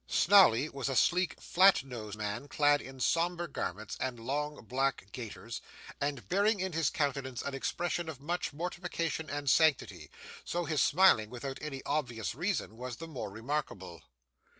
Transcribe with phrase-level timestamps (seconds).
[0.07, 5.61] Snawley was a sleek, flat nosed man, clad in sombre garments, and long black gaiters,
[6.01, 10.09] and bearing in his countenance an expression of much mortification and sanctity;
[10.43, 14.01] so, his smiling without any obvious reason was the more remarkable.